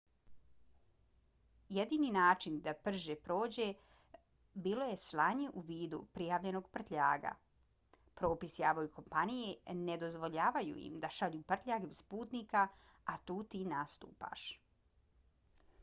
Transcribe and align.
jedini 1.77 2.07
način 2.13 2.55
da 2.67 2.71
prže 2.87 3.15
prođe 3.27 3.65
bilo 4.67 4.87
je 4.91 4.95
slanje 5.03 5.49
u 5.61 5.63
vidu 5.67 5.99
prijavljenog 6.19 6.71
prtljaga. 6.77 7.33
propisi 8.23 8.65
aviokompanije 8.71 9.77
ne 9.83 9.99
dozvoljavaju 10.05 10.81
im 10.87 10.99
da 11.07 11.13
šalju 11.19 11.43
prtljag 11.53 11.87
bez 11.93 12.03
putnika 12.15 12.67
a 13.15 13.19
tu 13.31 13.37
ti 13.53 13.63
nastupaš 13.77 14.51